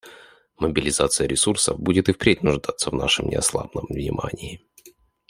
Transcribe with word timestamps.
Мобилизация 0.57 1.27
ресурсов 1.27 1.77
будет 1.79 2.09
и 2.09 2.13
впредь 2.13 2.41
нуждаться 2.41 2.89
в 2.89 2.95
нашем 2.95 3.29
неослабном 3.29 3.85
внимании. 3.87 4.59